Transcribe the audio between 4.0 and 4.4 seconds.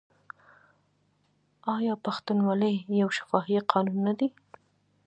نه دی؟